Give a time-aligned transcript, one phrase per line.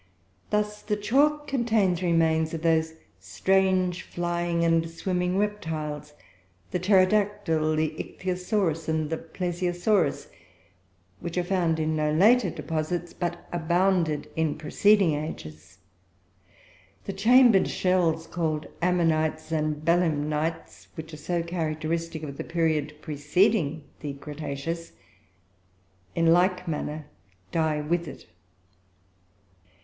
[0.49, 6.13] Thus the chalk contains remains of those strange flying and swimming reptiles,
[6.71, 10.27] the pterodactyl, the ichthyosaurus, and the plesiosaurus,
[11.19, 15.77] which are found in no later deposits, but abounded in preceding ages.
[17.05, 23.83] The chambered shells called ammonites and belemnites, which are so characteristic of the period preceding
[23.99, 24.93] the cretaceous,
[26.15, 27.05] in like manner
[27.51, 28.25] die with it.